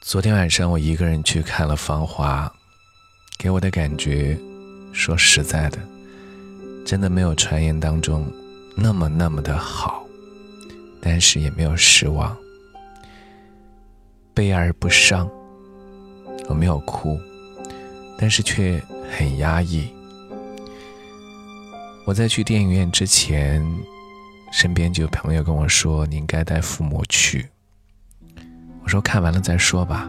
[0.00, 2.52] 昨天晚上我一个人去看了《芳华》，
[3.38, 4.36] 给我的感觉，
[4.92, 5.78] 说实在的，
[6.84, 8.26] 真的没有传言当中
[8.76, 10.04] 那么那么的好，
[11.00, 12.36] 但是也没有失望。
[14.34, 15.30] 悲而不伤，
[16.48, 17.16] 我没有哭，
[18.18, 18.82] 但是却
[19.16, 19.88] 很压抑。
[22.04, 23.64] 我在去电影院之前，
[24.52, 27.48] 身边就有朋友跟我说：“你应该带父母去。”
[28.86, 30.08] 我说看完了再说吧，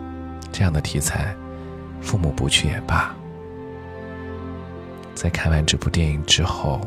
[0.52, 1.36] 这样的题材，
[2.00, 3.12] 父母不去也罢。
[5.16, 6.80] 在看完这部电影之后，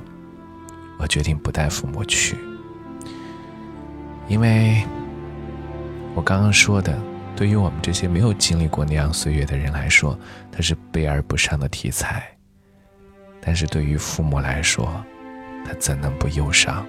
[1.00, 2.38] 我决定不带父母去，
[4.28, 4.84] 因为
[6.14, 6.96] 我刚刚说的，
[7.34, 10.16] 对于我们这些没有经历过那样岁月的人来说，
[10.52, 12.20] 它是悲而不伤的题材；
[13.40, 15.04] 但是对于父母来说，
[15.66, 16.86] 他怎能不忧伤？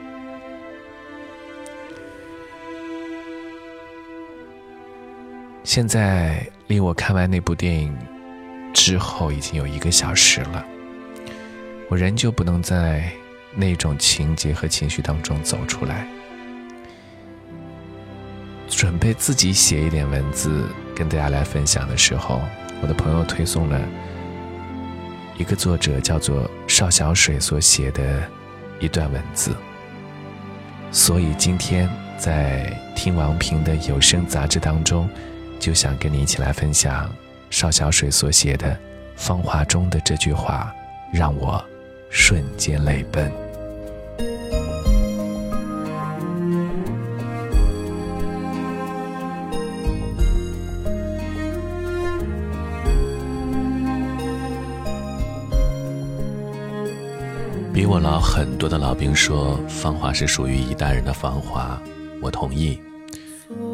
[5.64, 7.96] 现在离我看完那部电影
[8.74, 10.66] 之后已经有一个小时了，
[11.88, 13.12] 我仍旧不能在
[13.56, 16.08] 那种情节和情绪当中走出来。
[18.68, 22.42] 准备自己写一点文字跟大家来分享的时候，
[22.82, 23.80] 我的朋友推送了
[25.38, 28.24] 一个作者叫做邵小水所写的
[28.80, 29.56] 一段文字，
[30.92, 35.08] 所以今天在听王平的有声杂志当中。
[35.62, 37.08] 就想跟你一起来分享
[37.52, 38.70] 邵小水所写的
[39.16, 40.74] 《芳华》中的这句话，
[41.14, 41.64] 让我
[42.10, 43.32] 瞬间泪奔。
[57.72, 61.80] 比我老很多的老兵说，《芳华》是属于一代人的芳华，
[62.20, 62.82] 我同意。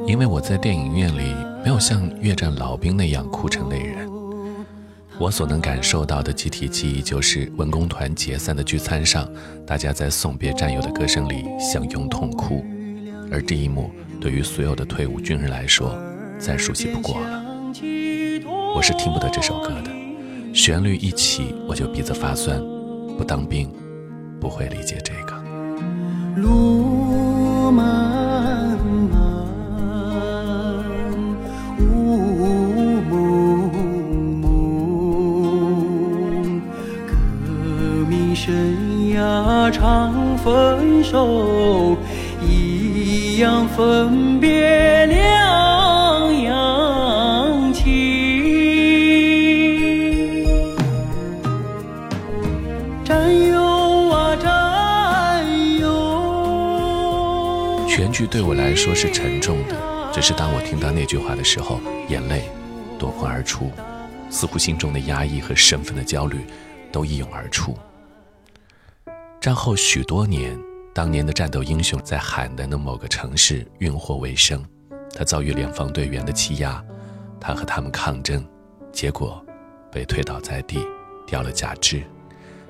[0.06, 4.10] 因为我在电影院里没有像越战老兵那样哭成泪人，
[5.20, 9.30] 我所能感受到的集体记忆就是文工团解散的聚餐上，
[9.66, 12.64] 大家在送别战友的歌声里相拥痛哭，
[13.32, 15.98] 而这一幕对于所有的退伍军人来说
[16.40, 17.44] 再熟悉不过了。
[18.76, 19.92] 我是听不得这首歌的，
[20.54, 22.58] 旋律一起我就鼻子发酸，
[23.18, 23.70] 不当兵
[24.40, 25.36] 不会理解这个。
[42.42, 47.86] 一样分别两样情。
[53.06, 55.46] 战友啊战
[55.80, 55.88] 友，
[57.88, 59.76] 全剧对我来说是沉重的，
[60.12, 62.50] 只是当我听到那句话的时候，眼泪
[63.00, 63.72] 夺眶而出，
[64.30, 66.46] 似乎心中的压抑和身份的焦虑
[66.92, 67.78] 都一涌而出。
[69.40, 70.58] 战后许多年，
[70.98, 74.66] 当年的战斗英雄在海南的某个城市运货为生，
[75.16, 76.84] 他遭遇联防队员的欺压，
[77.40, 78.44] 他和他们抗争，
[78.92, 79.46] 结果
[79.92, 80.80] 被推倒在地，
[81.28, 82.02] 掉了假肢，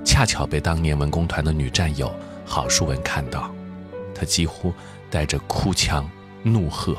[0.03, 2.13] 恰巧被当年文工团的女战友
[2.45, 3.49] 郝淑文看到，
[4.13, 4.73] 她几乎
[5.09, 6.05] 带着哭腔
[6.43, 6.97] 怒喝：“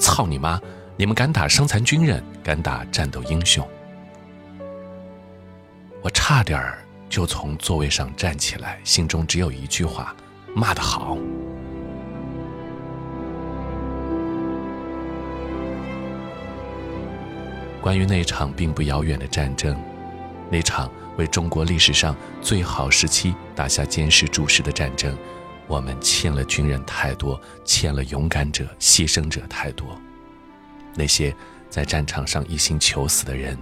[0.00, 0.58] 操你妈！
[0.96, 3.62] 你们敢打伤残军人，敢打战斗英雄！”
[6.00, 6.78] 我差点儿。
[7.16, 10.14] 就从座位上站起来，心中只有一句话：
[10.54, 11.16] 骂得好。
[17.80, 19.74] 关于那场并不遥远的战争，
[20.50, 25.16] 那场为中国历史上最好时期打下坚实柱石的战争，
[25.66, 29.98] 我们欠了军人太多，欠了勇敢者、牺牲者太多。
[30.94, 31.34] 那些
[31.70, 33.56] 在战场上一心求死的人，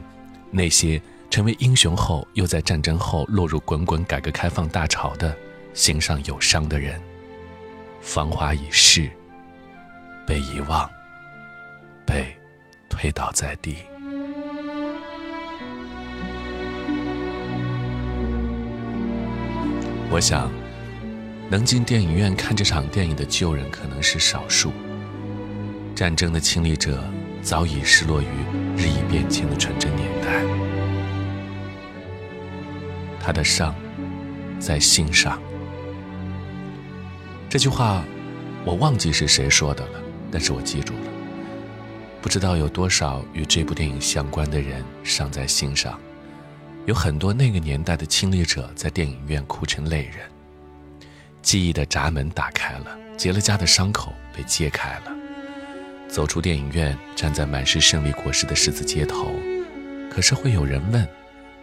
[0.51, 1.01] 那些……
[1.35, 5.37] 成为英雄后，又在战争后落入滚滚改革开放大潮的
[5.73, 7.03] 心上有伤的人，
[8.01, 9.11] 芳华已逝，
[10.25, 10.89] 被遗忘，
[12.07, 12.33] 被
[12.89, 13.79] 推倒在地。
[20.13, 20.49] 我想，
[21.51, 24.71] 能进电影院看这场电影的旧人可能是少数。
[25.97, 27.03] 战争的亲历者
[27.43, 28.27] 早已失落于
[28.77, 30.64] 日益变迁的纯真年代。
[33.25, 33.75] 他的伤，
[34.61, 35.41] 在心上。
[37.49, 38.05] 这句话，
[38.67, 41.11] 我忘记是谁说的了，但是我记住了。
[42.21, 45.99] 不知道有多少与这部电影相关的人伤在心上，
[46.85, 50.31] 有很多那个年代的亲历者在电影院哭成泪人。
[51.41, 55.17] 记忆的闸门打开了，结了痂的伤口被揭开了，
[56.09, 59.33] 走出电影院，站在满是胜利果实的十字街头。
[60.11, 61.09] 可是会有人问：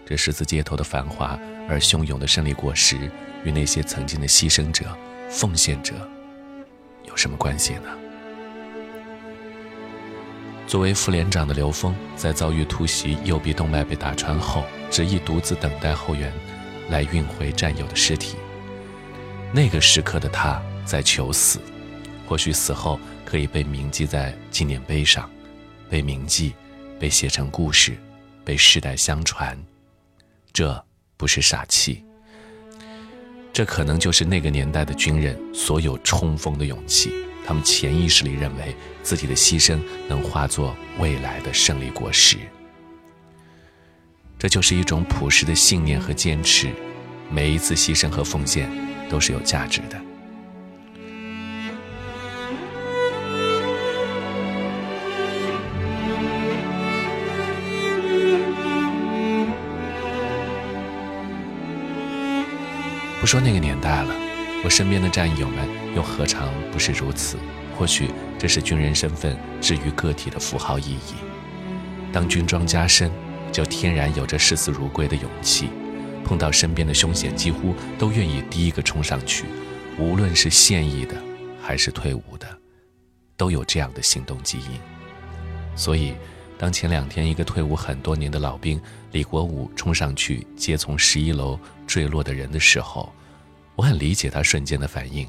[0.06, 1.39] 这十字街头的繁华
[1.69, 2.98] 而汹涌的胜利果实，
[3.44, 4.86] 与那些曾经的牺牲者、
[5.30, 5.94] 奉献者
[7.06, 7.89] 有什么关系呢？
[10.68, 16.31] 作为副连长的刘峰，在遭遇突袭、右臂动脉被打穿后，执意独自等待后援
[16.89, 18.38] 来运回战友的尸体。
[19.54, 21.59] 那个时刻的他在求死，
[22.25, 25.30] 或许死后可以被铭记在纪念碑上，
[25.89, 26.54] 被铭记，
[26.97, 27.97] 被写成故事，
[28.45, 29.57] 被世代相传。
[30.53, 30.86] 这
[31.18, 32.03] 不是傻气，
[33.53, 37.12] 这可能就是那个年代的军人所有冲锋的勇气。
[37.45, 42.38] 他们潜意识里认为自己的牺牲能化作未来的胜利果实，
[44.38, 46.69] 这就是一种朴实的信念和坚持。
[47.30, 48.69] 每一次牺牲和奉献
[49.09, 50.11] 都是有价值的。
[63.21, 64.15] 不说那个年代了。
[64.63, 67.38] 我身边的战友们又何尝不是如此？
[67.77, 71.13] 或许这是军人身份置于个体的符号意义。
[72.12, 73.12] 当军装加身，
[73.51, 75.69] 就天然有着视死如归的勇气。
[76.25, 79.45] 碰到身边的凶险，几乎都愿意第一个冲上去。
[80.00, 81.15] 无论是现役的
[81.62, 82.47] 还是退伍的，
[83.38, 84.65] 都有这样的行动基因。
[85.75, 86.15] 所以，
[86.62, 88.80] 当前两天一个退伍很多年的老兵
[89.13, 93.12] 李国武冲上去接从十一楼坠落的人的时候，
[93.75, 95.28] 我很理解他瞬间的反应，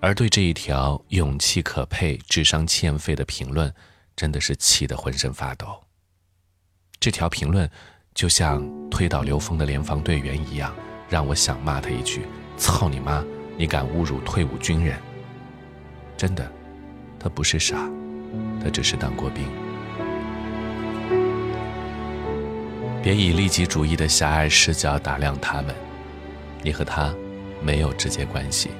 [0.00, 3.70] 而对这一条勇气可佩、智商欠费的评论，
[4.16, 5.78] 真的是气得浑身发抖。
[6.98, 7.70] 这条评论
[8.14, 10.74] 就像推倒刘峰的联防队员一样，
[11.06, 12.22] 让我想骂他一句
[12.56, 13.22] ：“操你妈！
[13.58, 14.98] 你敢侮辱退伍军人！”
[16.16, 16.50] 真的，
[17.20, 17.90] 他不是傻，
[18.64, 19.44] 他只是当过兵。
[23.02, 25.74] 别以利己主义的狭隘视角打量他们。
[26.62, 27.12] 你和他
[27.60, 28.70] 没有直接关系，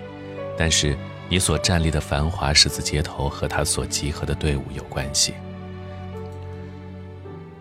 [0.56, 0.96] 但是
[1.28, 5.34] 你所站立的繁华十字街头和他所集合的队伍有关系。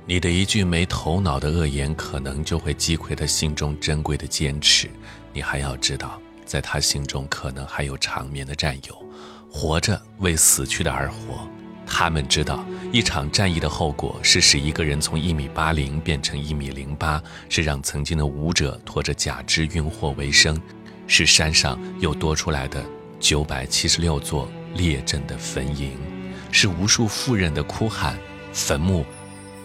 [0.05, 4.89] 你的一句没头脑的恶言，可能就会击溃他心中珍贵的坚持。
[5.33, 9.05] 你还要知道，在他心中可能还有长眠的战友，
[9.49, 11.47] 活着为死去的而活。
[11.93, 20.59] 他们知道，一场战役的后果是使一个人从一米八零变成一米零八，是让曾经的武者拖着假肢运货为生，
[21.05, 22.83] 是山上又多出来的
[23.19, 25.91] 九百七十六座列阵的坟茔，
[26.49, 28.17] 是无数妇人的哭喊
[28.53, 29.05] ：“坟墓，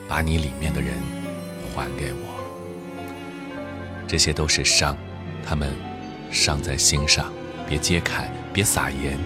[0.09, 0.93] 把你里面的人
[1.75, 3.07] 还给我。”
[4.07, 4.99] 这些都是伤，
[5.47, 5.73] 他们
[6.31, 7.33] 伤在心上，
[7.69, 9.17] 别揭开，别撒盐，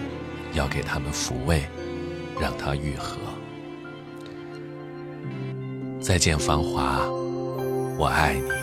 [0.53, 1.63] 要给他们抚慰。
[2.39, 3.17] 让它愈合。
[5.99, 6.99] 再见繁华
[7.97, 8.61] 我爱你。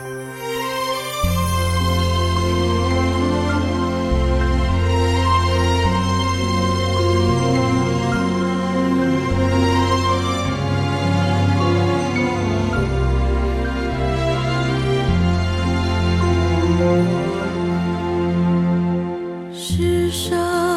[19.52, 20.67] 世上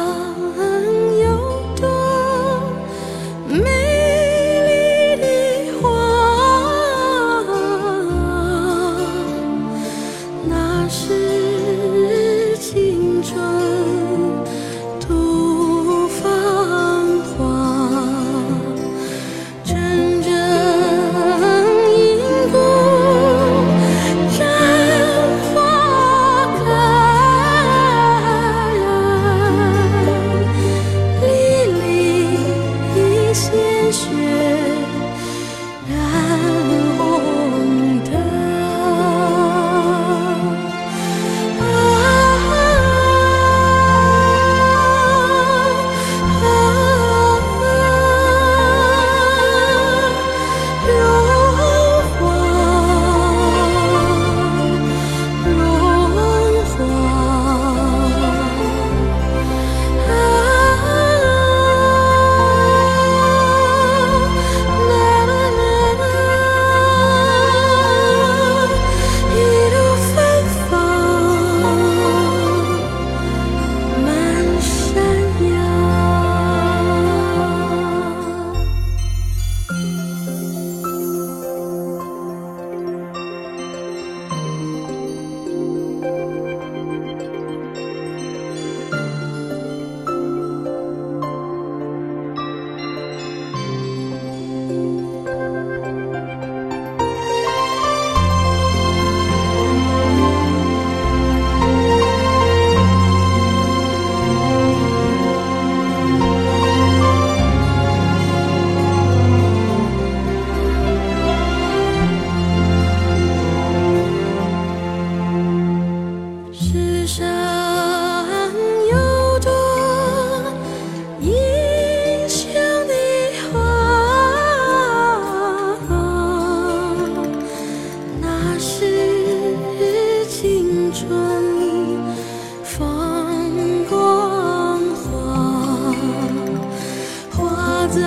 [137.92, 138.00] 再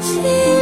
[0.00, 0.59] 见。